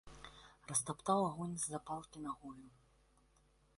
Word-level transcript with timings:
Растаптаў 0.71 1.21
агонь 1.25 1.55
з 1.65 1.69
запалкі 1.75 2.17
нагою. 2.27 2.65